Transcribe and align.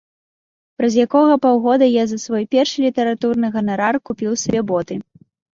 Праз 0.79 0.93
якога 1.05 1.35
паўгода 1.43 1.85
я 1.91 2.03
за 2.13 2.17
свой 2.25 2.43
першы 2.55 2.77
літаратурны 2.87 3.47
ганарар 3.59 3.95
купіў 4.11 4.31
сабе 4.47 4.61
боты. 4.73 4.93